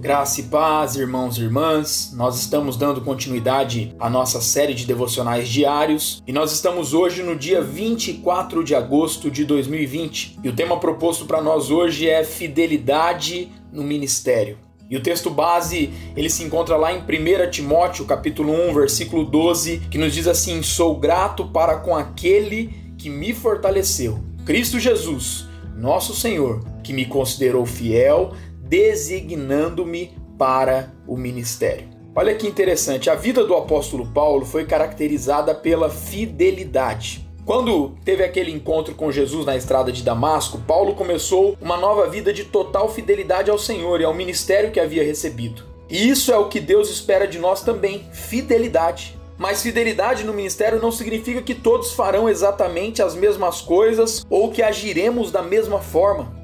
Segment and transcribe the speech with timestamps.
[0.00, 2.12] Graça e paz, irmãos e irmãs.
[2.14, 7.34] Nós estamos dando continuidade à nossa série de devocionais diários e nós estamos hoje no
[7.34, 10.38] dia 24 de agosto de 2020.
[10.44, 14.58] E o tema proposto para nós hoje é fidelidade no ministério.
[14.88, 19.78] E o texto base, ele se encontra lá em 1 Timóteo, capítulo 1, versículo 12,
[19.90, 26.14] que nos diz assim: "Sou grato para com aquele que me fortaleceu, Cristo Jesus, nosso
[26.14, 28.32] Senhor, que me considerou fiel
[28.68, 31.88] designando-me para o ministério.
[32.14, 37.28] Olha que interessante, a vida do apóstolo Paulo foi caracterizada pela fidelidade.
[37.44, 42.32] Quando teve aquele encontro com Jesus na estrada de Damasco, Paulo começou uma nova vida
[42.32, 45.62] de total fidelidade ao Senhor e ao ministério que havia recebido.
[45.88, 49.16] E isso é o que Deus espera de nós também: fidelidade.
[49.38, 54.60] Mas fidelidade no ministério não significa que todos farão exatamente as mesmas coisas ou que
[54.60, 56.36] agiremos da mesma forma.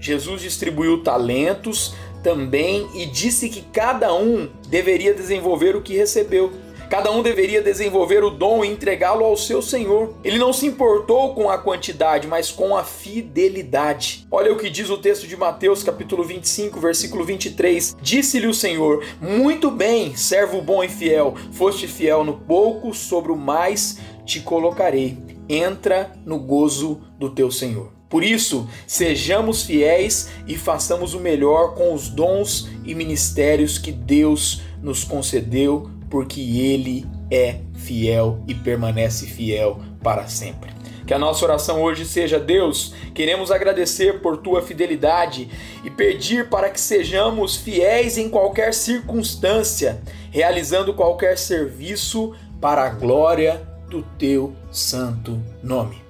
[0.00, 6.52] Jesus distribuiu talentos também e disse que cada um deveria desenvolver o que recebeu.
[6.90, 10.12] Cada um deveria desenvolver o dom e entregá-lo ao seu Senhor.
[10.24, 14.26] Ele não se importou com a quantidade, mas com a fidelidade.
[14.28, 17.94] Olha o que diz o texto de Mateus, capítulo 25, versículo 23.
[18.02, 23.36] Disse-lhe o Senhor: Muito bem, servo bom e fiel, foste fiel no pouco, sobre o
[23.36, 25.16] mais te colocarei.
[25.48, 27.99] Entra no gozo do teu Senhor.
[28.10, 34.62] Por isso, sejamos fiéis e façamos o melhor com os dons e ministérios que Deus
[34.82, 40.72] nos concedeu, porque Ele é fiel e permanece fiel para sempre.
[41.06, 45.48] Que a nossa oração hoje seja: Deus, queremos agradecer por tua fidelidade
[45.84, 50.00] e pedir para que sejamos fiéis em qualquer circunstância,
[50.32, 56.09] realizando qualquer serviço para a glória do teu santo nome.